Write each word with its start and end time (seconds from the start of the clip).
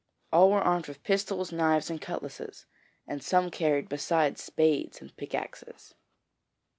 All 0.33 0.49
were 0.49 0.61
armed 0.63 0.87
with 0.87 1.03
pistols, 1.03 1.51
knives, 1.51 1.91
and 1.91 2.01
cutlasses, 2.01 2.65
and 3.05 3.21
some 3.21 3.51
carried, 3.51 3.87
besides, 3.87 4.41
spades 4.41 4.99
and 4.99 5.15
pickaxes. 5.15 5.93